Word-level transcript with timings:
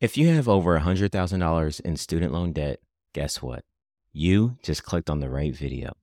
If 0.00 0.16
you 0.16 0.28
have 0.28 0.48
over 0.48 0.78
$100,000 0.78 1.80
in 1.80 1.96
student 1.96 2.32
loan 2.32 2.52
debt, 2.52 2.78
guess 3.12 3.42
what? 3.42 3.64
You 4.12 4.56
just 4.62 4.84
clicked 4.84 5.10
on 5.10 5.18
the 5.18 5.28
right 5.28 5.52
video. 5.52 5.96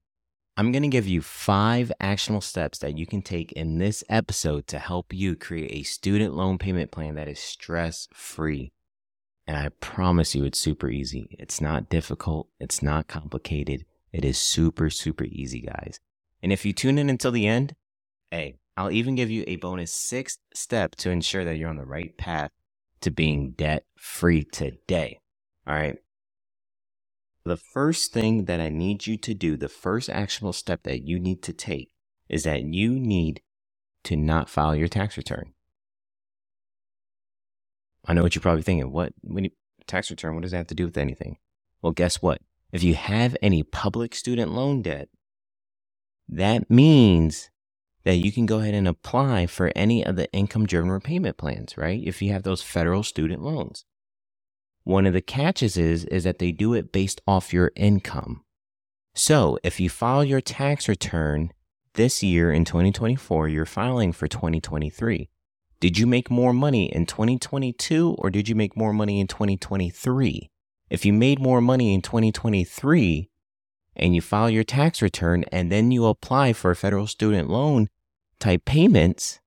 I'm 0.58 0.74
going 0.74 0.82
to 0.82 0.90
give 0.90 1.08
you 1.08 1.22
five 1.22 1.94
actionable 2.02 2.42
steps 2.42 2.78
that 2.80 2.98
you 2.98 3.06
can 3.06 3.22
take 3.22 3.54
in 3.54 3.78
this 3.78 4.04
episode 4.10 4.68
to 4.68 4.80
help 4.80 5.14
you 5.14 5.38
create 5.38 5.72
a 5.72 5.84
student 5.84 6.34
loan 6.34 6.58
payment 6.58 6.92
plan 6.92 7.16
that 7.16 7.30
is 7.30 7.40
stress 7.40 8.10
free. 8.14 8.74
And 9.48 9.56
I 9.56 9.70
promise 9.80 10.36
you, 10.36 10.44
it's 10.44 10.60
super 10.60 10.90
easy. 10.90 11.38
It's 11.40 11.62
not 11.62 11.88
difficult. 11.90 12.50
It's 12.60 12.84
not 12.84 13.08
complicated. 13.08 13.86
It 14.12 14.26
is 14.26 14.38
super, 14.38 14.90
super 14.90 15.24
easy, 15.24 15.62
guys. 15.62 16.02
And 16.44 16.52
if 16.52 16.66
you 16.66 16.74
tune 16.74 16.98
in 16.98 17.10
until 17.10 17.32
the 17.32 17.48
end, 17.48 17.76
hey, 18.30 18.56
I'll 18.76 18.92
even 18.92 19.16
give 19.16 19.30
you 19.30 19.46
a 19.48 19.56
bonus 19.56 19.94
sixth 19.94 20.40
step 20.54 20.96
to 20.98 21.12
ensure 21.12 21.46
that 21.46 21.56
you're 21.56 21.70
on 21.70 21.78
the 21.78 21.86
right 21.86 22.18
path 22.18 22.52
to 23.06 23.12
being 23.12 23.52
debt 23.52 23.86
free 23.96 24.44
today. 24.44 25.20
All 25.68 25.76
right. 25.76 25.98
The 27.46 27.56
first 27.56 28.12
thing 28.12 28.46
that 28.46 28.60
I 28.60 28.70
need 28.70 29.06
you 29.06 29.16
to 29.18 29.34
do, 29.36 29.56
the 29.56 29.70
first 29.70 30.10
actionable 30.10 30.54
step 30.54 30.82
that 30.84 31.08
you 31.08 31.20
need 31.20 31.44
to 31.44 31.54
take 31.54 31.92
is 32.28 32.44
that 32.44 32.64
you 32.64 33.00
need 33.00 33.42
to 34.06 34.16
not 34.16 34.50
file 34.50 34.76
your 34.76 34.88
tax 34.88 35.18
return. 35.18 35.54
I 38.08 38.14
know 38.14 38.24
what 38.24 38.34
you're 38.34 38.42
probably 38.42 38.64
thinking. 38.64 38.92
What, 38.92 39.14
when 39.22 39.44
you, 39.46 39.52
tax 39.86 40.10
return, 40.10 40.34
what 40.34 40.42
does 40.42 40.52
that 40.52 40.58
have 40.58 40.68
to 40.68 40.76
do 40.76 40.86
with 40.86 40.98
anything? 40.98 41.38
Well, 41.84 41.92
guess 41.92 42.24
what? 42.24 42.42
If 42.72 42.84
you 42.84 42.96
have 42.96 43.38
any 43.42 43.62
public 43.62 44.16
student 44.16 44.52
loan 44.52 44.82
debt, 44.82 45.10
that 46.28 46.72
means 46.72 47.52
that 48.06 48.18
you 48.18 48.32
can 48.32 48.46
go 48.46 48.60
ahead 48.60 48.76
and 48.76 48.88
apply 48.88 49.48
for 49.48 49.72
any 49.76 50.06
of 50.06 50.16
the 50.16 50.32
income 50.32 50.66
driven 50.66 50.92
repayment 50.92 51.38
plans, 51.38 51.76
right? 51.78 52.02
If 52.06 52.22
you 52.22 52.32
have 52.32 52.44
those 52.44 52.62
federal 52.62 53.04
student 53.04 53.42
loans. 53.42 53.84
One 54.84 55.08
of 55.08 55.14
the 55.14 55.22
catches 55.22 55.76
is, 55.76 56.06
is 56.06 56.24
that 56.24 56.38
they 56.38 56.52
do 56.52 56.76
it 56.76 56.92
based 56.92 57.20
off 57.28 57.52
your 57.52 57.72
income. 57.76 58.44
So 59.16 59.58
if 59.64 59.80
you 59.80 59.90
file 59.90 60.24
your 60.24 60.42
tax 60.42 60.88
return 60.88 61.52
this 61.96 62.22
year 62.22 62.52
in 62.52 62.64
2024, 62.64 63.48
you're 63.48 63.66
filing 63.66 64.12
for 64.12 64.28
2023. 64.28 65.28
Did 65.80 65.98
you 65.98 66.06
make 66.06 66.30
more 66.30 66.54
money 66.54 66.86
in 66.94 67.08
2022 67.08 68.16
or 68.20 68.30
did 68.30 68.48
you 68.48 68.54
make 68.54 68.78
more 68.78 68.94
money 68.94 69.20
in 69.20 69.26
2023? 69.26 70.52
If 70.92 71.06
you 71.06 71.14
made 71.14 71.40
more 71.40 71.62
money 71.62 71.94
in 71.94 72.04
2023 72.04 73.30
and 73.96 74.14
you 74.14 74.22
file 74.22 74.50
your 74.50 74.64
tax 74.64 75.02
return 75.02 75.44
and 75.52 75.72
then 75.72 75.90
you 75.92 76.06
apply 76.06 76.54
for 76.54 76.70
a 76.70 76.76
federal 76.76 77.08
student 77.08 77.50
loan 77.50 77.90
type 78.46 78.64
payments, 78.64 79.40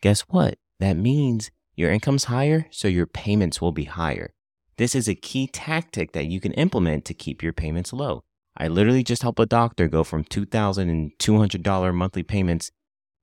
guess 0.00 0.20
what? 0.22 0.54
That 0.78 0.96
means 0.96 1.50
your 1.74 1.90
income's 1.90 2.24
higher, 2.24 2.66
so 2.70 2.86
your 2.86 3.06
payments 3.06 3.60
will 3.60 3.72
be 3.72 3.84
higher. 3.84 4.34
This 4.76 4.94
is 4.94 5.08
a 5.08 5.16
key 5.16 5.48
tactic 5.48 6.12
that 6.12 6.26
you 6.26 6.38
can 6.38 6.52
implement 6.52 7.04
to 7.06 7.14
keep 7.14 7.42
your 7.42 7.52
payments 7.52 7.92
low. 7.92 8.22
I 8.56 8.68
literally 8.68 9.02
just 9.02 9.22
helped 9.22 9.40
a 9.40 9.46
doctor 9.46 9.88
go 9.88 10.04
from 10.04 10.22
$2,200 10.22 11.94
monthly 11.94 12.22
payments 12.22 12.70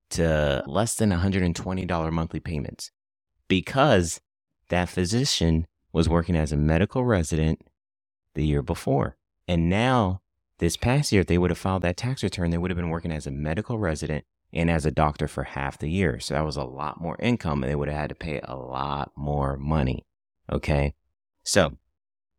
to 0.10 0.62
less 0.68 0.96
than 0.96 1.12
$120 1.12 2.12
monthly 2.12 2.40
payments 2.42 2.92
because 3.48 4.20
that 4.68 4.90
physician 4.90 5.68
was 5.94 6.10
working 6.10 6.36
as 6.36 6.52
a 6.52 6.58
medical 6.58 7.06
resident 7.06 7.62
the 8.36 8.46
year 8.46 8.62
before. 8.62 9.16
And 9.48 9.70
now, 9.70 10.20
this 10.60 10.76
past 10.76 11.14
year, 11.14 11.22
if 11.22 11.28
they 11.28 11.38
would 11.38 11.50
have 11.50 11.58
filed 11.58 11.84
that 11.84 11.96
tax 11.96 12.24
return, 12.24 12.50
they 12.50 12.58
would 12.58 12.72
have 12.72 12.78
been 12.78 12.90
working 12.90 13.12
as 13.12 13.26
a 13.26 13.32
medical 13.32 13.80
resident 13.80 14.26
and 14.54 14.70
as 14.70 14.86
a 14.86 14.92
doctor 14.92 15.28
for 15.28 15.44
half 15.44 15.78
the 15.78 15.90
year. 15.90 16.20
So 16.20 16.34
that 16.34 16.46
was 16.46 16.58
a 16.58 16.64
lot 16.64 17.02
more 17.02 17.18
income 17.20 17.64
and 17.64 17.72
they 17.72 17.76
would 17.76 17.88
have 17.88 17.98
had 17.98 18.10
to 18.10 18.16
pay 18.16 18.40
a 18.44 18.56
lot 18.56 19.12
more 19.16 19.58
money. 19.58 20.06
Okay. 20.52 20.94
So 21.44 21.78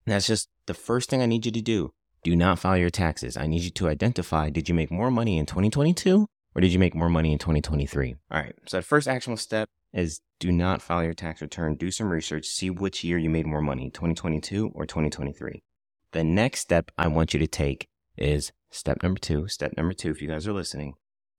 that's 0.06 0.26
just 0.26 0.48
the 0.66 0.74
first 0.74 1.10
thing 1.10 1.22
I 1.22 1.26
need 1.26 1.46
you 1.46 1.52
to 1.52 1.60
do. 1.60 1.92
Do 2.22 2.34
not 2.36 2.58
file 2.58 2.76
your 2.76 2.90
taxes. 2.90 3.36
I 3.36 3.46
need 3.46 3.62
you 3.62 3.70
to 3.70 3.88
identify 3.88 4.48
did 4.50 4.68
you 4.68 4.74
make 4.74 4.90
more 4.90 5.10
money 5.10 5.38
in 5.38 5.46
2022 5.46 6.26
or 6.54 6.60
did 6.60 6.72
you 6.72 6.78
make 6.78 6.94
more 6.94 7.10
money 7.10 7.32
in 7.32 7.38
2023? 7.38 8.14
All 8.30 8.40
right. 8.40 8.54
So 8.66 8.78
the 8.78 8.82
first 8.82 9.08
actionable 9.08 9.38
step 9.38 9.68
is 9.92 10.20
do 10.40 10.50
not 10.50 10.82
file 10.82 11.04
your 11.04 11.14
tax 11.14 11.42
return. 11.42 11.76
Do 11.76 11.90
some 11.90 12.10
research. 12.10 12.46
See 12.46 12.70
which 12.70 13.04
year 13.04 13.18
you 13.18 13.30
made 13.30 13.46
more 13.46 13.62
money, 13.62 13.90
2022 13.90 14.72
or 14.74 14.86
2023. 14.86 15.62
The 16.12 16.24
next 16.24 16.60
step 16.60 16.90
I 16.96 17.08
want 17.08 17.34
you 17.34 17.40
to 17.40 17.46
take 17.46 17.88
is 18.16 18.52
step 18.70 19.02
number 19.02 19.18
two. 19.18 19.48
Step 19.48 19.76
number 19.76 19.92
two, 19.92 20.10
if 20.10 20.22
you 20.22 20.28
guys 20.28 20.46
are 20.46 20.52
listening, 20.52 20.94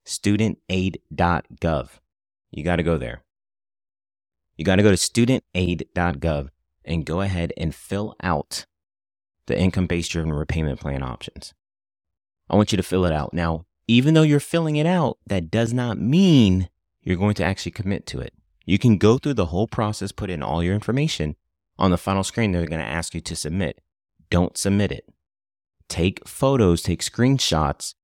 studentaid.gov. 0.06 1.88
You 2.50 2.64
got 2.64 2.76
to 2.76 2.82
go 2.82 2.96
there. 2.96 3.22
You 4.56 4.64
got 4.64 4.76
to 4.76 4.82
go 4.82 4.90
to 4.90 4.96
studentaid.gov 4.96 6.48
and 6.84 7.04
go 7.04 7.20
ahead 7.20 7.52
and 7.56 7.74
fill 7.74 8.14
out 8.22 8.64
the 9.46 9.58
income 9.58 9.86
based 9.86 10.10
driven 10.12 10.32
repayment 10.32 10.80
plan 10.80 11.02
options. 11.02 11.52
I 12.48 12.56
want 12.56 12.72
you 12.72 12.76
to 12.76 12.82
fill 12.82 13.04
it 13.04 13.12
out. 13.12 13.34
Now, 13.34 13.66
even 13.88 14.14
though 14.14 14.22
you're 14.22 14.40
filling 14.40 14.76
it 14.76 14.86
out, 14.86 15.18
that 15.26 15.50
does 15.50 15.72
not 15.72 15.98
mean 15.98 16.68
you're 17.02 17.16
going 17.16 17.34
to 17.34 17.44
actually 17.44 17.72
commit 17.72 18.06
to 18.06 18.20
it. 18.20 18.32
You 18.64 18.78
can 18.78 18.98
go 18.98 19.18
through 19.18 19.34
the 19.34 19.46
whole 19.46 19.68
process, 19.68 20.10
put 20.10 20.30
in 20.30 20.42
all 20.42 20.62
your 20.62 20.74
information. 20.74 21.36
On 21.78 21.90
the 21.90 21.98
final 21.98 22.24
screen, 22.24 22.52
they're 22.52 22.66
going 22.66 22.80
to 22.80 22.86
ask 22.86 23.14
you 23.14 23.20
to 23.20 23.36
submit. 23.36 23.80
Don't 24.30 24.56
submit 24.56 24.90
it. 24.90 25.08
Take 25.88 26.26
photos, 26.26 26.82
take 26.82 27.02
screenshots, 27.02 27.94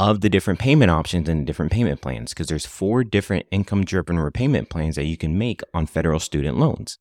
of 0.00 0.22
the 0.22 0.30
different 0.30 0.58
payment 0.58 0.90
options 0.90 1.28
and 1.28 1.46
different 1.46 1.70
payment 1.70 2.00
plans 2.00 2.32
because 2.32 2.46
there's 2.46 2.64
four 2.64 3.04
different 3.04 3.44
income 3.50 3.84
driven 3.84 4.18
repayment 4.18 4.70
plans 4.70 4.96
that 4.96 5.04
you 5.04 5.18
can 5.18 5.36
make 5.36 5.60
on 5.74 5.84
federal 5.84 6.18
student 6.18 6.56
loans. 6.56 6.98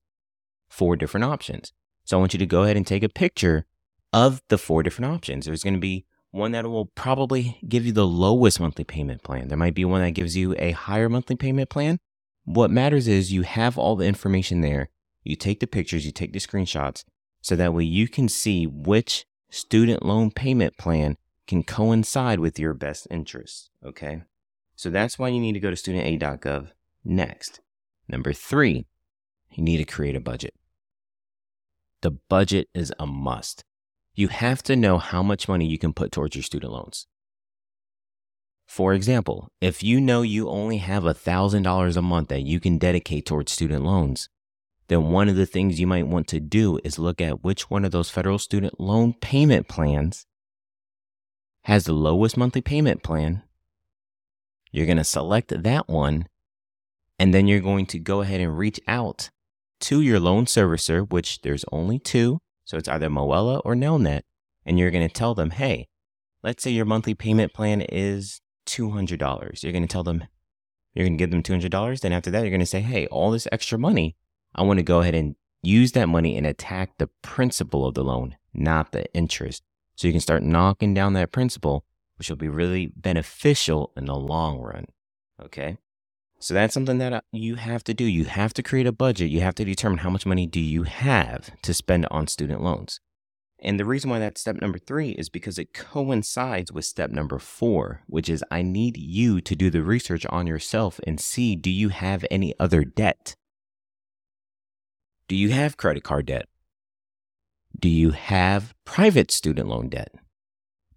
Four 0.67 0.97
different 0.97 1.23
options. 1.23 1.71
So 2.03 2.17
I 2.17 2.19
want 2.19 2.33
you 2.33 2.39
to 2.39 2.45
go 2.45 2.63
ahead 2.63 2.75
and 2.75 2.85
take 2.85 3.01
a 3.01 3.07
picture 3.07 3.65
of 4.11 4.41
the 4.49 4.57
four 4.57 4.83
different 4.83 5.13
options. 5.13 5.45
There's 5.45 5.63
going 5.63 5.75
to 5.75 5.79
be 5.79 6.05
one 6.31 6.51
that 6.51 6.67
will 6.67 6.87
probably 6.87 7.57
give 7.65 7.85
you 7.85 7.93
the 7.93 8.05
lowest 8.05 8.59
monthly 8.59 8.83
payment 8.83 9.23
plan. 9.23 9.47
There 9.47 9.57
might 9.57 9.75
be 9.75 9.85
one 9.85 10.01
that 10.01 10.11
gives 10.11 10.35
you 10.35 10.53
a 10.59 10.71
higher 10.71 11.07
monthly 11.07 11.37
payment 11.37 11.69
plan. 11.69 11.99
What 12.43 12.69
matters 12.69 13.07
is 13.07 13.31
you 13.31 13.43
have 13.43 13.77
all 13.77 13.95
the 13.95 14.07
information 14.07 14.59
there. 14.59 14.89
You 15.23 15.37
take 15.37 15.61
the 15.61 15.67
pictures, 15.67 16.05
you 16.05 16.11
take 16.11 16.33
the 16.33 16.39
screenshots, 16.39 17.05
so 17.39 17.55
that 17.55 17.73
way 17.73 17.85
you 17.85 18.09
can 18.09 18.27
see 18.27 18.67
which 18.67 19.25
student 19.49 20.03
loan 20.03 20.31
payment 20.31 20.77
plan 20.77 21.15
can 21.49 21.63
coincide 21.63 22.39
with 22.39 22.59
your 22.59 22.75
best 22.75 23.07
interests. 23.09 23.71
Okay. 23.83 24.21
So 24.75 24.91
that's 24.91 25.17
why 25.17 25.29
you 25.29 25.39
need 25.39 25.53
to 25.53 25.59
go 25.59 25.71
to 25.71 25.75
studentaid.gov 25.75 26.67
next. 27.03 27.59
Number 28.07 28.33
three, 28.33 28.85
you 29.51 29.63
need 29.63 29.77
to 29.77 29.83
create 29.83 30.15
a 30.15 30.21
budget. 30.21 30.53
The 32.01 32.11
budget 32.11 32.69
is 32.75 32.93
a 32.99 33.07
must. 33.07 33.65
You 34.13 34.27
have 34.27 34.61
to 34.63 34.75
know 34.75 34.99
how 34.99 35.23
much 35.23 35.47
money 35.49 35.65
you 35.65 35.79
can 35.79 35.91
put 35.91 36.11
towards 36.11 36.35
your 36.35 36.43
student 36.43 36.71
loans. 36.71 37.07
For 38.67 38.93
example, 38.93 39.47
if 39.59 39.81
you 39.81 39.99
know 39.99 40.21
you 40.21 40.49
only 40.49 40.77
have 40.77 41.01
$1,000 41.01 41.97
a 41.97 42.01
month 42.03 42.27
that 42.27 42.43
you 42.43 42.59
can 42.59 42.77
dedicate 42.77 43.25
towards 43.25 43.51
student 43.51 43.83
loans, 43.83 44.29
then 44.87 45.09
one 45.09 45.27
of 45.27 45.35
the 45.35 45.47
things 45.47 45.79
you 45.79 45.87
might 45.87 46.07
want 46.07 46.27
to 46.27 46.39
do 46.39 46.79
is 46.83 46.99
look 46.99 47.19
at 47.19 47.43
which 47.43 47.71
one 47.71 47.85
of 47.85 47.91
those 47.91 48.11
federal 48.11 48.37
student 48.37 48.79
loan 48.79 49.13
payment 49.13 49.67
plans 49.67 50.27
has 51.63 51.85
the 51.85 51.93
lowest 51.93 52.37
monthly 52.37 52.61
payment 52.61 53.03
plan. 53.03 53.43
You're 54.71 54.85
going 54.85 54.97
to 54.97 55.03
select 55.03 55.63
that 55.63 55.87
one, 55.87 56.27
and 57.17 57.33
then 57.33 57.47
you're 57.47 57.59
going 57.59 57.85
to 57.87 57.99
go 57.99 58.21
ahead 58.21 58.39
and 58.39 58.57
reach 58.57 58.79
out 58.87 59.29
to 59.81 60.01
your 60.01 60.19
loan 60.19 60.45
servicer, 60.45 61.09
which 61.09 61.41
there's 61.41 61.65
only 61.71 61.99
two. 61.99 62.39
So 62.65 62.77
it's 62.77 62.89
either 62.89 63.09
MOHELA 63.09 63.61
or 63.65 63.75
Nelnet. 63.75 64.21
And 64.65 64.77
you're 64.77 64.91
going 64.91 65.07
to 65.07 65.13
tell 65.13 65.33
them, 65.33 65.51
hey, 65.51 65.87
let's 66.43 66.61
say 66.61 66.71
your 66.71 66.85
monthly 66.85 67.15
payment 67.15 67.53
plan 67.53 67.81
is 67.81 68.41
$200. 68.67 69.63
You're 69.63 69.71
going 69.71 69.83
to 69.83 69.87
tell 69.87 70.03
them, 70.03 70.25
you're 70.93 71.05
going 71.05 71.17
to 71.17 71.21
give 71.25 71.31
them 71.31 71.41
$200. 71.41 72.01
Then 72.01 72.13
after 72.13 72.29
that, 72.29 72.41
you're 72.41 72.51
going 72.51 72.59
to 72.59 72.65
say, 72.65 72.81
hey, 72.81 73.07
all 73.07 73.31
this 73.31 73.47
extra 73.51 73.79
money, 73.79 74.15
I 74.53 74.61
want 74.63 74.77
to 74.77 74.83
go 74.83 74.99
ahead 74.99 75.15
and 75.15 75.35
use 75.63 75.93
that 75.93 76.07
money 76.07 76.37
and 76.37 76.45
attack 76.45 76.97
the 76.97 77.09
principal 77.21 77.85
of 77.85 77.95
the 77.95 78.03
loan, 78.03 78.35
not 78.53 78.91
the 78.91 79.11
interest. 79.13 79.63
So 79.99 80.07
you 80.07 80.13
can 80.13 80.21
start 80.21 80.43
knocking 80.43 80.93
down 80.93 81.11
that 81.13 81.33
principal, 81.33 81.83
which 82.17 82.29
will 82.29 82.37
be 82.37 82.47
really 82.47 82.87
beneficial 82.95 83.91
in 83.97 84.05
the 84.05 84.15
long 84.15 84.57
run. 84.61 84.85
Okay. 85.43 85.77
So 86.39 86.53
that's 86.53 86.73
something 86.73 86.99
that 86.99 87.11
uh, 87.11 87.21
you 87.33 87.55
have 87.55 87.83
to 87.83 87.93
do. 87.93 88.05
You 88.05 88.23
have 88.23 88.53
to 88.53 88.63
create 88.63 88.87
a 88.87 88.93
budget. 88.93 89.29
You 89.29 89.41
have 89.41 89.55
to 89.55 89.65
determine 89.65 89.97
how 89.97 90.09
much 90.09 90.25
money 90.25 90.47
do 90.47 90.61
you 90.61 90.83
have 90.83 91.51
to 91.63 91.73
spend 91.73 92.07
on 92.09 92.27
student 92.27 92.63
loans. 92.63 93.01
And 93.61 93.77
the 93.77 93.83
reason 93.83 94.09
why 94.09 94.19
that's 94.19 94.39
step 94.39 94.61
number 94.61 94.79
three 94.79 95.09
is 95.09 95.27
because 95.27 95.59
it 95.59 95.73
coincides 95.73 96.71
with 96.71 96.85
step 96.85 97.09
number 97.11 97.37
four, 97.37 98.03
which 98.07 98.29
is 98.29 98.41
I 98.49 98.61
need 98.61 98.95
you 98.95 99.41
to 99.41 99.53
do 99.53 99.69
the 99.69 99.83
research 99.83 100.25
on 100.27 100.47
yourself 100.47 101.01
and 101.05 101.19
see 101.19 101.57
do 101.57 101.69
you 101.69 101.89
have 101.89 102.23
any 102.31 102.53
other 102.57 102.85
debt? 102.85 103.35
Do 105.27 105.35
you 105.35 105.49
have 105.49 105.75
credit 105.75 106.05
card 106.05 106.27
debt? 106.27 106.47
Do 107.79 107.89
you 107.89 108.11
have 108.11 108.73
private 108.85 109.31
student 109.31 109.69
loan 109.69 109.89
debt? 109.89 110.11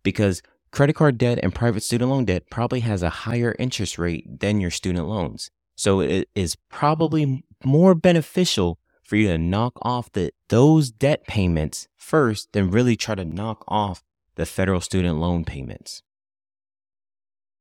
Because 0.02 0.42
credit 0.70 0.94
card 0.94 1.18
debt 1.18 1.38
and 1.42 1.54
private 1.54 1.82
student 1.82 2.10
loan 2.10 2.24
debt 2.24 2.50
probably 2.50 2.80
has 2.80 3.02
a 3.02 3.10
higher 3.10 3.54
interest 3.58 3.98
rate 3.98 4.40
than 4.40 4.60
your 4.60 4.70
student 4.70 5.06
loans. 5.06 5.50
So 5.76 6.00
it 6.00 6.28
is 6.34 6.56
probably 6.68 7.44
more 7.64 7.94
beneficial 7.94 8.78
for 9.02 9.16
you 9.16 9.28
to 9.28 9.38
knock 9.38 9.74
off 9.82 10.10
the 10.12 10.32
those 10.48 10.90
debt 10.90 11.26
payments 11.26 11.88
first, 11.96 12.48
then 12.52 12.70
really 12.70 12.96
try 12.96 13.14
to 13.14 13.24
knock 13.24 13.64
off 13.68 14.02
the 14.36 14.46
federal 14.46 14.80
student 14.80 15.18
loan 15.18 15.44
payments. 15.44 16.02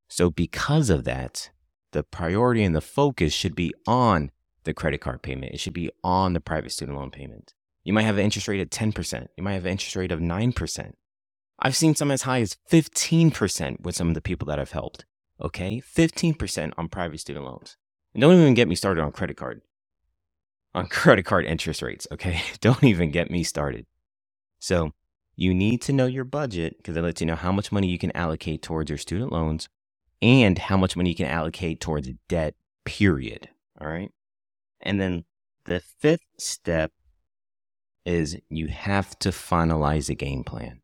So 0.07 0.29
because 0.29 0.89
of 0.89 1.03
that, 1.05 1.49
the 1.91 2.03
priority 2.03 2.63
and 2.63 2.75
the 2.75 2.81
focus 2.81 3.33
should 3.33 3.55
be 3.55 3.73
on 3.87 4.31
the 4.63 4.73
credit 4.73 5.01
card 5.01 5.21
payment. 5.21 5.53
It 5.53 5.59
should 5.59 5.73
be 5.73 5.91
on 6.03 6.33
the 6.33 6.39
private 6.39 6.71
student 6.71 6.97
loan 6.97 7.11
payment. 7.11 7.53
You 7.83 7.93
might 7.93 8.03
have 8.03 8.17
an 8.17 8.23
interest 8.23 8.47
rate 8.47 8.61
of 8.61 8.69
10%. 8.69 9.27
You 9.37 9.43
might 9.43 9.53
have 9.53 9.65
an 9.65 9.71
interest 9.71 9.95
rate 9.95 10.11
of 10.11 10.19
9%. 10.19 10.93
I've 11.59 11.75
seen 11.75 11.95
some 11.95 12.11
as 12.11 12.23
high 12.23 12.41
as 12.41 12.57
15% 12.69 13.81
with 13.81 13.95
some 13.95 14.07
of 14.07 14.13
the 14.13 14.21
people 14.21 14.45
that 14.47 14.59
I've 14.59 14.71
helped. 14.71 15.05
Okay? 15.41 15.81
15% 15.81 16.73
on 16.77 16.87
private 16.89 17.19
student 17.19 17.45
loans. 17.45 17.77
And 18.13 18.21
don't 18.21 18.39
even 18.39 18.53
get 18.53 18.67
me 18.67 18.75
started 18.75 19.01
on 19.01 19.11
credit 19.11 19.37
card. 19.37 19.61
On 20.73 20.87
credit 20.89 21.23
card 21.23 21.45
interest 21.45 21.81
rates, 21.81 22.07
okay? 22.11 22.41
don't 22.61 22.83
even 22.83 23.11
get 23.11 23.31
me 23.31 23.43
started. 23.43 23.85
So, 24.59 24.93
you 25.35 25.53
need 25.53 25.81
to 25.83 25.93
know 25.93 26.05
your 26.05 26.23
budget 26.23 26.77
because 26.77 26.95
it 26.95 27.01
lets 27.01 27.21
you 27.21 27.27
know 27.27 27.35
how 27.35 27.51
much 27.51 27.71
money 27.71 27.87
you 27.87 27.97
can 27.97 28.15
allocate 28.15 28.61
towards 28.61 28.89
your 28.89 28.97
student 28.97 29.31
loans 29.31 29.69
and 30.21 30.57
how 30.57 30.77
much 30.77 30.95
money 30.95 31.09
you 31.09 31.15
can 31.15 31.25
allocate 31.25 31.79
towards 31.79 32.09
debt, 32.27 32.53
period. 32.85 33.49
All 33.79 33.87
right. 33.87 34.11
And 34.81 35.01
then 35.01 35.25
the 35.65 35.79
fifth 35.79 36.25
step 36.37 36.91
is 38.05 38.37
you 38.49 38.67
have 38.67 39.17
to 39.19 39.29
finalize 39.29 40.09
a 40.09 40.15
game 40.15 40.43
plan. 40.43 40.81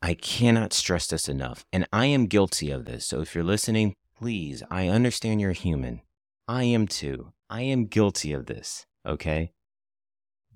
I 0.00 0.14
cannot 0.14 0.72
stress 0.72 1.08
this 1.08 1.28
enough, 1.28 1.64
and 1.72 1.86
I 1.92 2.06
am 2.06 2.26
guilty 2.26 2.70
of 2.70 2.84
this. 2.84 3.06
So 3.06 3.20
if 3.20 3.34
you're 3.34 3.44
listening, 3.44 3.94
please, 4.16 4.62
I 4.70 4.88
understand 4.88 5.40
you're 5.40 5.52
human. 5.52 6.02
I 6.46 6.64
am 6.64 6.86
too. 6.86 7.32
I 7.50 7.62
am 7.62 7.86
guilty 7.86 8.32
of 8.32 8.46
this, 8.46 8.86
okay? 9.04 9.52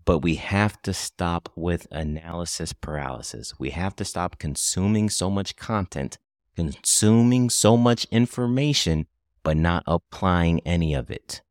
But 0.05 0.19
we 0.19 0.37
have 0.37 0.81
to 0.82 0.94
stop 0.94 1.49
with 1.56 1.88
analysis 1.91 2.73
paralysis. 2.73 3.55
We 3.59 3.70
have 3.70 3.97
to 3.97 4.05
stop 4.05 4.38
consuming 4.38 5.11
so 5.11 5.29
much 5.29 5.56
content, 5.56 6.19
consuming 6.55 7.50
so 7.50 7.76
much 7.76 8.06
information, 8.11 9.06
but 9.43 9.56
not 9.56 9.82
applying 9.87 10.61
any 10.61 10.94
of 10.94 11.11
it. 11.11 11.43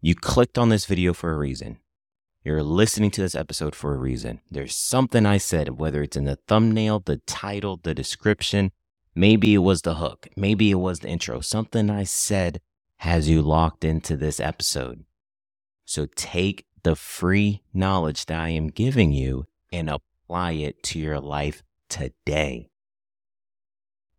You 0.00 0.14
clicked 0.14 0.58
on 0.58 0.68
this 0.68 0.86
video 0.86 1.12
for 1.12 1.32
a 1.32 1.38
reason. 1.38 1.78
You're 2.44 2.62
listening 2.62 3.10
to 3.12 3.22
this 3.22 3.34
episode 3.34 3.74
for 3.74 3.94
a 3.94 3.98
reason. 3.98 4.40
There's 4.50 4.76
something 4.76 5.26
I 5.26 5.38
said, 5.38 5.78
whether 5.78 6.02
it's 6.02 6.16
in 6.16 6.24
the 6.24 6.38
thumbnail, 6.46 7.00
the 7.00 7.16
title, 7.26 7.80
the 7.82 7.94
description. 7.94 8.70
Maybe 9.14 9.54
it 9.54 9.58
was 9.58 9.82
the 9.82 9.96
hook. 9.96 10.28
Maybe 10.36 10.70
it 10.70 10.76
was 10.76 11.00
the 11.00 11.08
intro. 11.08 11.40
Something 11.40 11.90
I 11.90 12.04
said 12.04 12.60
has 12.98 13.28
you 13.28 13.42
locked 13.42 13.84
into 13.84 14.16
this 14.16 14.38
episode. 14.38 15.04
So 15.86 16.06
take 16.14 16.66
the 16.82 16.94
free 16.94 17.62
knowledge 17.74 18.26
that 18.26 18.38
I 18.38 18.50
am 18.50 18.68
giving 18.68 19.12
you 19.12 19.46
and 19.72 19.90
apply 19.90 20.52
it 20.52 20.82
to 20.84 20.98
your 20.98 21.18
life 21.18 21.62
today. 21.88 22.68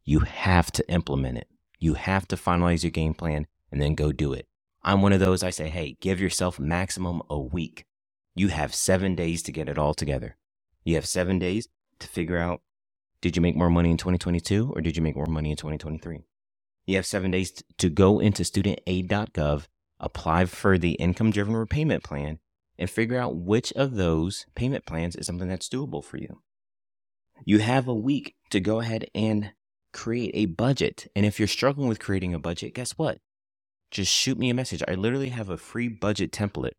You 0.03 0.21
have 0.21 0.71
to 0.71 0.89
implement 0.91 1.37
it. 1.37 1.47
You 1.79 1.93
have 1.93 2.27
to 2.29 2.35
finalize 2.35 2.83
your 2.83 2.91
game 2.91 3.13
plan 3.13 3.47
and 3.71 3.81
then 3.81 3.95
go 3.95 4.11
do 4.11 4.33
it. 4.33 4.47
I'm 4.87 5.01
one 5.01 5.11
of 5.11 5.19
those 5.19 5.43
I 5.43 5.49
say, 5.49 5.67
hey, 5.67 5.97
give 5.99 6.21
yourself 6.21 6.61
maximum 6.61 7.21
a 7.29 7.37
week. 7.37 7.83
You 8.35 8.47
have 8.47 8.73
seven 8.73 9.15
days 9.15 9.43
to 9.43 9.51
get 9.51 9.67
it 9.67 9.77
all 9.77 9.93
together. 9.93 10.37
You 10.85 10.95
have 10.95 11.05
seven 11.05 11.39
days 11.39 11.67
to 11.99 12.07
figure 12.07 12.37
out 12.37 12.61
did 13.19 13.35
you 13.35 13.41
make 13.41 13.57
more 13.57 13.69
money 13.69 13.91
in 13.91 13.97
2022 13.97 14.71
or 14.73 14.79
did 14.79 14.95
you 14.95 15.03
make 15.03 15.17
more 15.17 15.25
money 15.25 15.51
in 15.51 15.57
2023? 15.57 16.21
You 16.85 16.95
have 16.95 17.05
seven 17.05 17.31
days 17.31 17.61
to 17.79 17.89
go 17.89 18.19
into 18.19 18.43
studentaid.gov, 18.43 19.65
apply 19.99 20.45
for 20.45 20.77
the 20.77 20.91
income 20.91 21.31
driven 21.31 21.57
repayment 21.57 22.05
plan, 22.05 22.39
and 22.79 22.89
figure 22.89 23.19
out 23.19 23.35
which 23.35 23.73
of 23.73 23.95
those 23.95 24.45
payment 24.55 24.85
plans 24.85 25.17
is 25.17 25.25
something 25.27 25.49
that's 25.49 25.67
doable 25.67 26.01
for 26.01 26.15
you. 26.15 26.41
You 27.43 27.59
have 27.59 27.89
a 27.89 27.93
week 27.93 28.35
to 28.51 28.61
go 28.61 28.79
ahead 28.79 29.07
and 29.13 29.51
create 29.91 30.31
a 30.33 30.45
budget. 30.45 31.11
And 31.13 31.25
if 31.25 31.41
you're 31.41 31.47
struggling 31.49 31.89
with 31.89 31.99
creating 31.99 32.33
a 32.33 32.39
budget, 32.39 32.73
guess 32.73 32.91
what? 32.91 33.17
Just 33.91 34.11
shoot 34.11 34.37
me 34.37 34.49
a 34.49 34.53
message. 34.53 34.83
I 34.87 34.95
literally 34.95 35.29
have 35.29 35.49
a 35.49 35.57
free 35.57 35.87
budget 35.87 36.31
template 36.31 36.73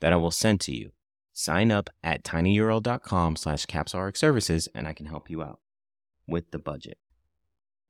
that 0.00 0.12
I 0.12 0.16
will 0.16 0.30
send 0.30 0.60
to 0.62 0.74
you. 0.74 0.92
Sign 1.32 1.70
up 1.70 1.90
at 2.02 2.24
tinyurl.com 2.24 3.36
slash 3.36 3.66
capsulerxservices 3.66 4.68
and 4.74 4.88
I 4.88 4.94
can 4.94 5.06
help 5.06 5.28
you 5.28 5.42
out 5.42 5.60
with 6.26 6.50
the 6.50 6.58
budget. 6.58 6.98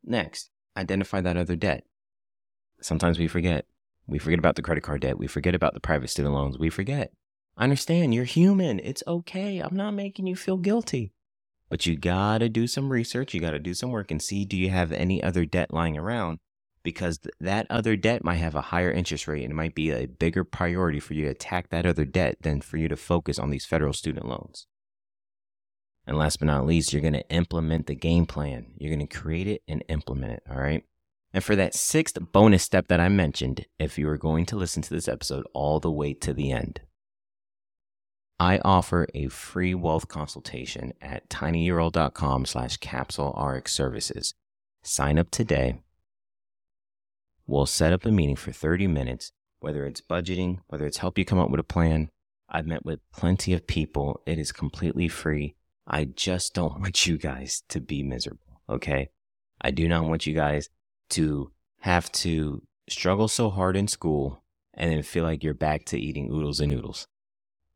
Next, 0.05 0.51
identify 0.77 1.21
that 1.21 1.37
other 1.37 1.57
debt. 1.57 1.85
Sometimes 2.81 3.19
we 3.19 3.29
forget. 3.29 3.67
We 4.09 4.19
forget 4.19 4.39
about 4.39 4.57
the 4.57 4.63
credit 4.63 4.83
card 4.83 5.01
debt. 5.03 5.19
We 5.19 5.27
forget 5.27 5.55
about 5.55 5.75
the 5.75 5.81
private 5.81 6.11
student 6.11 6.35
loans. 6.35 6.59
We 6.59 6.71
forget. 6.71 7.13
I 7.57 7.65
understand 7.65 8.15
you're 8.15 8.25
human. 8.25 8.81
It's 8.81 9.03
okay. 9.07 9.61
I'm 9.61 9.77
not 9.77 9.95
making 9.95 10.27
you 10.27 10.37
feel 10.37 10.59
guilty. 10.59 11.13
But 11.69 11.87
you 11.87 11.97
gotta 11.97 12.49
do 12.49 12.67
some 12.67 12.91
research. 12.91 13.33
You 13.33 13.41
gotta 13.41 13.59
do 13.59 13.75
some 13.75 13.91
work 13.91 14.11
and 14.11 14.21
see 14.21 14.45
do 14.45 14.57
you 14.57 14.71
have 14.71 14.93
any 14.93 15.23
other 15.23 15.45
debt 15.45 15.73
lying 15.73 15.97
around 15.97 16.39
because 16.87 17.19
th- 17.19 17.35
that 17.41 17.67
other 17.69 17.97
debt 17.97 18.23
might 18.23 18.37
have 18.37 18.55
a 18.55 18.61
higher 18.61 18.93
interest 18.93 19.27
rate 19.27 19.43
and 19.43 19.51
it 19.51 19.57
might 19.57 19.75
be 19.75 19.91
a 19.91 20.07
bigger 20.07 20.45
priority 20.45 21.01
for 21.01 21.15
you 21.15 21.25
to 21.25 21.31
attack 21.33 21.69
that 21.69 21.85
other 21.85 22.05
debt 22.05 22.37
than 22.43 22.61
for 22.61 22.77
you 22.77 22.87
to 22.87 22.95
focus 22.95 23.41
on 23.41 23.51
these 23.51 23.65
federal 23.65 23.93
student 23.93 24.29
loans. 24.29 24.69
And 26.07 26.17
last 26.17 26.39
but 26.39 26.47
not 26.47 26.65
least, 26.65 26.93
you're 26.93 27.03
going 27.03 27.15
to 27.15 27.29
implement 27.29 27.89
the 27.89 27.97
game 27.97 28.25
plan. 28.25 28.67
You're 28.79 28.95
going 28.95 29.05
to 29.05 29.19
create 29.19 29.49
it 29.49 29.63
and 29.67 29.83
implement 29.89 30.35
it. 30.35 30.45
All 30.49 30.61
right. 30.61 30.85
And 31.35 31.43
for 31.43 31.57
that 31.57 31.75
sixth 31.75 32.17
bonus 32.31 32.63
step 32.63 32.87
that 32.87 33.01
I 33.01 33.09
mentioned, 33.09 33.67
if 33.81 33.99
you 33.99 34.09
are 34.09 34.17
going 34.17 34.47
to 34.47 34.57
listen 34.57 34.81
to 34.83 34.95
this 34.95 35.09
episode 35.09 35.45
all 35.55 35.81
the 35.81 35.91
way 35.91 36.15
to 36.15 36.33
the 36.33 36.53
end, 36.53 36.83
I 38.39 38.61
offer 38.65 39.09
a 39.13 39.27
free 39.27 39.75
wealth 39.75 40.07
consultation 40.07 40.93
at 41.03 41.29
tinyurl.com 41.29 42.47
slash 42.47 42.77
capsule 42.77 43.33
RX 43.33 43.73
services. 43.73 44.35
Sign 44.85 45.19
up 45.19 45.33
today 45.33 45.81
We'll 47.47 47.67
set 47.67 47.93
up 47.93 48.05
a 48.05 48.11
meeting 48.11 48.37
for 48.37 48.53
30 48.53 48.87
minutes, 48.89 49.33
whether 49.61 49.87
it's 49.87 50.01
budgeting, 50.01 50.59
whether 50.67 50.87
it's 50.87 50.99
help 50.99 51.19
you 51.19 51.25
come 51.25 51.39
up 51.39 51.51
with 51.51 51.61
a 51.61 51.65
plan. 51.65 52.11
I've 52.49 52.67
met 52.67 52.85
with 52.85 53.01
plenty 53.13 53.53
of 53.53 53.67
people. 53.67 54.21
It 54.27 54.39
is 54.39 54.53
completely 54.53 55.09
free. 55.09 55.55
I 55.87 56.05
just 56.05 56.55
don't 56.55 56.81
want 56.81 57.07
you 57.07 57.19
guys 57.19 57.63
to 57.69 57.81
be 57.81 58.03
miserable. 58.03 58.63
Okay. 58.69 59.11
I 59.61 59.71
do 59.71 59.89
not 59.89 60.05
want 60.05 60.27
you 60.27 60.35
guys 60.35 60.69
to 61.11 61.53
have 61.81 62.11
to 62.13 62.63
struggle 62.89 63.29
so 63.29 63.51
hard 63.51 63.77
in 63.77 63.89
school 63.89 64.43
and 64.75 64.91
then 64.91 65.03
feel 65.03 65.25
like 65.25 65.43
you're 65.43 65.55
back 65.55 65.85
to 65.87 65.99
eating 65.99 66.31
oodles 66.31 66.61
and 66.61 66.71
noodles. 66.71 67.07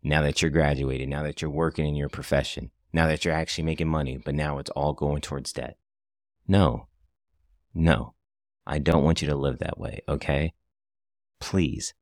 Now 0.03 0.23
that 0.23 0.43
you're 0.43 0.51
graduated, 0.51 1.09
now 1.09 1.23
that 1.23 1.41
you're 1.41 1.51
working 1.51 1.87
in 1.87 1.95
your 1.95 2.09
profession, 2.09 2.71
now 2.93 3.07
that 3.07 3.25
you're 3.25 3.35
actually 3.35 3.65
making 3.65 3.89
money, 3.89 4.19
but 4.19 4.35
now 4.35 4.59
it's 4.59 4.71
all 4.71 4.93
going 4.93 5.21
towards 5.21 5.53
debt. 5.53 5.77
No, 6.49 6.89
no. 7.75 8.15
I 8.67 8.79
don't 8.79 9.05
want 9.05 9.23
you 9.23 9.29
to 9.29 9.35
live 9.35 9.59
that 9.59 9.79
way, 9.79 10.01
okay? 10.09 10.53
Please, 11.41 11.95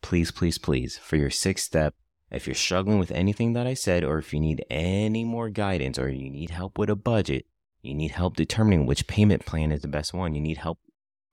please, 0.00 0.30
please, 0.30 0.58
please, 0.58 0.96
for 0.98 1.16
your 1.16 1.30
sixth 1.30 1.64
step, 1.64 1.94
if 2.30 2.46
you're 2.46 2.54
struggling 2.54 2.98
with 2.98 3.12
anything 3.12 3.52
that 3.52 3.66
I 3.66 3.74
said, 3.74 4.04
or 4.04 4.18
if 4.18 4.32
you 4.32 4.40
need 4.40 4.64
any 4.70 5.24
more 5.24 5.50
guidance, 5.50 5.98
or 5.98 6.08
you 6.08 6.30
need 6.30 6.50
help 6.50 6.78
with 6.78 6.90
a 6.90 6.96
budget, 6.96 7.46
you 7.82 7.94
need 7.94 8.12
help 8.12 8.36
determining 8.36 8.86
which 8.86 9.06
payment 9.06 9.44
plan 9.44 9.70
is 9.70 9.82
the 9.82 9.88
best 9.88 10.14
one, 10.14 10.34
you 10.34 10.40
need 10.40 10.58
help. 10.58 10.78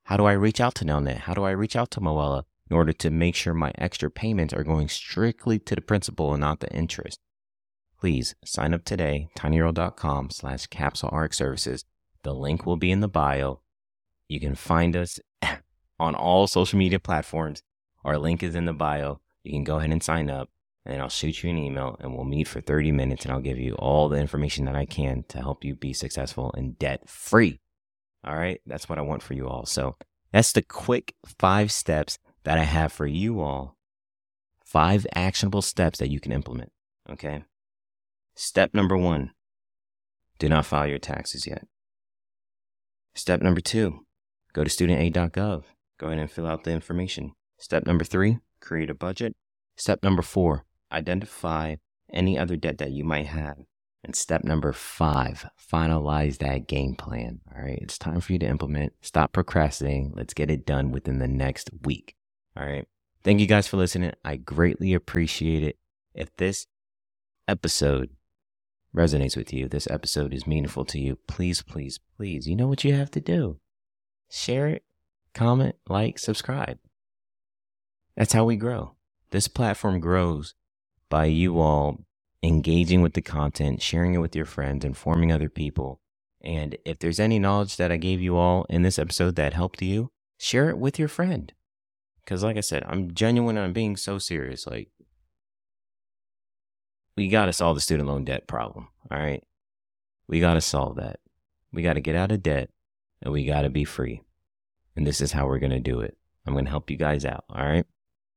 How 0.04 0.18
do 0.18 0.26
I 0.26 0.34
reach 0.34 0.60
out 0.60 0.76
to 0.76 0.86
Nelnet? 0.86 1.20
How 1.20 1.34
do 1.34 1.44
I 1.44 1.52
reach 1.52 1.76
out 1.76 1.92
to 1.92 2.02
MOHELA 2.02 2.44
in 2.70 2.76
order 2.76 2.92
to 2.94 3.10
make 3.10 3.36
sure 3.36 3.54
my 3.54 3.72
extra 3.78 4.12
payments 4.12 4.54
are 4.54 4.64
going 4.64 4.90
strictly 4.90 5.60
to 5.60 5.76
the 5.76 5.82
principal 5.82 6.34
and 6.34 6.42
not 6.42 6.60
the 6.60 6.72
interest? 6.74 7.20
Please 8.00 8.36
sign 8.44 8.74
up 8.74 8.84
today, 8.84 9.30
tinyurl.com 9.38 10.32
slash 10.32 10.68
capsulerxservices. 10.68 11.86
The 12.24 12.34
link 12.34 12.66
will 12.66 12.78
be 12.78 12.92
in 12.92 13.00
the 13.00 13.08
bio. 13.08 13.62
You 14.32 14.40
can 14.40 14.56
find 14.56 14.96
us 14.96 15.20
on 16.00 16.16
all 16.16 16.48
social 16.48 16.80
media 16.80 17.00
platforms. 17.00 17.64
Our 18.06 18.18
link 18.18 18.42
is 18.42 18.56
in 18.56 18.64
the 18.64 18.72
bio. 18.72 19.20
You 19.44 19.52
can 19.52 19.66
go 19.66 19.78
ahead 19.78 19.92
and 19.92 20.02
sign 20.02 20.30
up, 20.30 20.48
and 20.86 21.02
I'll 21.02 21.10
shoot 21.10 21.44
you 21.44 21.50
an 21.50 21.58
email, 21.58 21.98
and 22.00 22.16
we'll 22.16 22.24
meet 22.24 22.48
for 22.48 22.62
30 22.62 22.94
minutes, 22.94 23.26
and 23.26 23.34
I'll 23.34 23.42
give 23.42 23.60
you 23.60 23.76
all 23.76 24.08
the 24.08 24.22
information 24.22 24.64
that 24.66 24.76
I 24.76 24.86
can 24.86 25.26
to 25.28 25.40
help 25.40 25.66
you 25.66 25.76
be 25.76 25.92
successful 25.92 26.54
and 26.56 26.80
debt 26.80 27.10
free. 27.10 27.60
All 28.24 28.38
right, 28.38 28.62
that's 28.66 28.88
what 28.88 28.98
I 28.98 29.02
want 29.02 29.22
for 29.22 29.34
you 29.34 29.50
all. 29.50 29.66
So 29.66 29.98
that's 30.32 30.54
the 30.54 30.62
quick 30.62 31.14
five 31.38 31.70
steps 31.70 32.18
that 32.46 32.58
I 32.58 32.64
have 32.64 32.94
for 32.94 33.06
you 33.06 33.42
all. 33.42 33.76
Five 34.64 35.06
actionable 35.14 35.62
steps 35.62 36.00
that 36.00 36.10
you 36.10 36.22
can 36.22 36.32
implement. 36.32 36.72
Okay. 37.10 37.44
Step 38.38 38.74
number 38.74 38.96
one 38.96 39.32
do 40.40 40.48
not 40.48 40.66
file 40.66 40.88
your 40.88 41.00
taxes 41.00 41.46
yet. 41.46 41.68
Step 43.14 43.42
number 43.42 43.60
two 43.60 44.06
Go 44.54 44.64
to 44.64 44.70
studentaid.gov. 44.70 45.64
Go 45.98 46.08
ahead 46.08 46.20
and 46.20 46.32
fill 46.32 46.48
out 46.48 46.64
the 46.64 46.72
information. 46.72 47.34
Step 47.58 47.86
number 47.86 48.04
three, 48.04 48.40
create 48.60 48.90
a 48.90 48.96
budget. 48.96 49.34
Step 49.76 50.04
number 50.04 50.22
four, 50.22 50.66
identify 50.92 51.76
any 52.12 52.38
other 52.38 52.56
debt 52.56 52.78
that 52.80 52.92
you 52.92 53.04
might 53.04 53.28
have. 53.28 53.58
And 54.04 54.16
step 54.16 54.44
number 54.44 54.74
five, 54.74 55.48
finalize 55.72 56.40
that 56.40 56.68
game 56.68 56.96
plan. 56.96 57.42
All 57.56 57.64
right. 57.64 57.78
It's 57.82 58.00
time 58.00 58.20
for 58.20 58.34
you 58.34 58.40
to 58.40 58.48
implement. 58.48 58.94
Stop 59.02 59.32
procrastinating. 59.32 60.14
Let's 60.16 60.34
get 60.34 60.50
it 60.50 60.66
done 60.66 60.92
within 60.92 61.20
the 61.20 61.28
next 61.28 61.70
week. 61.84 62.16
All 62.58 62.66
right. 62.66 62.88
Thank 63.24 63.40
you 63.40 63.46
guys 63.46 63.68
for 63.68 63.78
listening. 63.78 64.14
I 64.26 64.38
greatly 64.38 64.96
appreciate 64.96 65.64
it. 65.64 65.78
If 66.16 66.36
this 66.38 66.66
episode 67.48 68.10
resonates 68.96 69.38
with 69.38 69.54
you, 69.54 69.70
this 69.70 69.88
episode 69.90 70.34
is 70.34 70.48
meaningful 70.48 70.84
to 70.86 71.00
you, 71.00 71.18
please, 71.28 71.62
please, 71.62 72.00
please, 72.18 72.48
you 72.48 72.56
know 72.56 72.68
what 72.68 72.84
you 72.84 72.94
have 72.94 73.12
to 73.12 73.22
do. 73.22 73.60
Share 74.32 74.70
it, 74.70 74.84
comment, 75.34 75.76
like, 75.90 76.18
subscribe. 76.18 76.80
That's 78.16 78.32
how 78.32 78.46
we 78.46 78.56
grow. 78.56 78.96
This 79.32 79.50
platform 79.50 80.00
grows 80.00 80.56
by 81.10 81.26
you 81.26 81.60
all 81.60 82.06
engaging 82.42 83.02
with 83.02 83.14
the 83.14 83.22
content, 83.22 83.82
sharing 83.82 84.14
it 84.14 84.20
with 84.20 84.36
your 84.36 84.46
friends, 84.46 84.86
informing 84.86 85.32
other 85.32 85.50
people. 85.50 86.00
And 86.42 86.78
if 86.86 86.98
there's 86.98 87.20
any 87.20 87.40
knowledge 87.40 87.76
that 87.76 87.92
I 87.92 87.98
gave 87.98 88.22
you 88.22 88.38
all 88.38 88.66
in 88.70 88.84
this 88.84 88.98
episode 88.98 89.36
that 89.36 89.54
helped 89.54 89.82
you, 89.82 90.12
share 90.38 90.70
it 90.70 90.78
with 90.78 90.98
your 90.98 91.10
friend. 91.10 91.52
Because, 92.24 92.42
like 92.42 92.56
I 92.56 92.62
said, 92.62 92.84
I'm 92.88 93.14
genuine 93.14 93.58
I'm 93.58 93.74
being 93.74 93.98
so 93.98 94.18
serious. 94.18 94.66
Like, 94.66 94.90
we 97.18 97.28
got 97.28 97.48
to 97.48 97.54
solve 97.54 97.76
the 97.76 97.82
student 97.82 98.08
loan 98.08 98.24
debt 98.24 98.48
problem. 98.48 98.88
All 99.12 99.20
right. 99.20 99.44
We 100.28 100.40
got 100.40 100.54
to 100.54 100.62
solve 100.62 100.96
that. 100.96 101.20
We 101.74 101.84
got 101.84 101.94
to 101.94 102.02
get 102.02 102.16
out 102.16 102.32
of 102.32 102.42
debt 102.42 102.70
and 103.22 103.34
we 103.34 103.46
got 103.46 103.62
to 103.62 103.70
be 103.70 103.86
free. 103.86 104.22
And 104.96 105.06
this 105.06 105.22
is 105.22 105.32
how 105.32 105.48
we're 105.48 105.60
going 105.60 105.72
to 105.72 105.80
do 105.80 106.00
it. 106.02 106.18
I'm 106.46 106.54
going 106.54 106.66
to 106.66 106.72
help 106.72 106.90
you 106.90 106.98
guys 106.98 107.26
out. 107.26 107.46
All 107.50 107.66
right. 107.66 107.86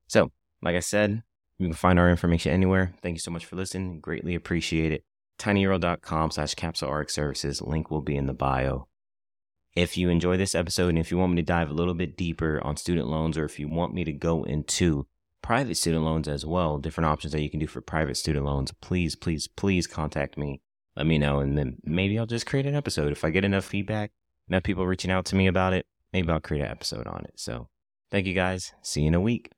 So, 0.07 0.31
like 0.62 0.76
I 0.76 0.81
said, 0.81 1.23
you 1.59 1.67
can 1.67 1.75
find 1.75 1.99
our 1.99 2.11
information 2.11 2.53
anywhere. 2.53 2.95
Thank 3.03 3.14
you 3.14 3.21
so 3.21 3.31
much 3.31 3.45
for 3.45 3.57
listening. 3.57 4.00
Greatly 4.00 4.35
appreciate 4.35 4.93
it. 4.93 5.05
tinyurl.com 5.38 6.31
slash 6.31 6.55
capsule 6.55 7.05
services. 7.09 7.62
Link 7.62 7.91
will 7.91 8.03
be 8.03 8.17
in 8.17 8.26
the 8.26 8.35
bio. 8.35 8.88
If 9.75 9.97
you 9.97 10.09
enjoy 10.09 10.37
this 10.37 10.55
episode 10.55 10.91
and 10.91 10.99
if 10.99 11.11
you 11.11 11.19
want 11.19 11.33
me 11.33 11.43
to 11.43 11.47
dive 11.47 11.71
a 11.71 11.75
little 11.75 11.95
bit 11.95 12.17
deeper 12.17 12.61
on 12.62 12.76
student 12.76 13.09
loans 13.09 13.37
or 13.37 13.45
if 13.45 13.59
you 13.59 13.69
want 13.69 13.93
me 13.93 14.05
to 14.05 14.12
go 14.12 14.45
into 14.45 15.07
private 15.43 15.76
student 15.76 16.05
loans 16.05 16.29
as 16.29 16.47
well, 16.47 16.79
different 16.79 17.07
options 17.07 17.33
that 17.33 17.43
you 17.43 17.50
can 17.50 17.59
do 17.59 17.67
for 17.67 17.81
private 17.81 18.17
student 18.17 18.45
loans, 18.45 18.73
please, 18.81 19.17
please, 19.17 19.49
please 19.49 19.87
contact 19.87 20.38
me. 20.38 20.61
Let 20.97 21.07
me 21.07 21.19
know. 21.19 21.41
And 21.41 21.59
then 21.59 21.79
maybe 21.83 22.19
I'll 22.19 22.26
just 22.26 22.47
create 22.47 22.67
an 22.67 22.76
episode. 22.76 23.11
If 23.11 23.25
I 23.25 23.31
get 23.31 23.45
enough 23.45 23.64
feedback, 23.64 24.12
enough 24.49 24.63
people 24.63 24.87
reaching 24.87 25.11
out 25.11 25.25
to 25.27 25.37
me 25.37 25.47
about 25.47 25.73
it, 25.73 25.87
maybe 26.13 26.31
I'll 26.31 26.41
create 26.41 26.63
an 26.63 26.71
episode 26.71 27.07
on 27.07 27.25
it. 27.25 27.35
So 27.37 27.69
thank 28.11 28.27
you 28.27 28.35
guys. 28.35 28.73
See 28.83 29.03
you 29.03 29.09
in 29.09 29.15
a 29.15 29.21
week. 29.21 29.51